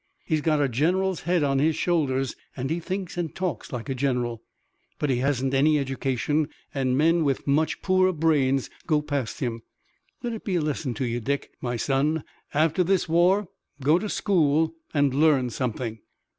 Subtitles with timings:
[0.25, 3.93] He's got a general's head on his shoulders, and he thinks and talks like a
[3.93, 4.41] general,
[4.97, 9.61] but he hasn't any education, and men with much poorer brains go past him.
[10.23, 12.23] Let it be a lesson to you, Dick, my son.
[12.51, 13.47] After this war,
[13.83, 15.99] go to school, and learn something."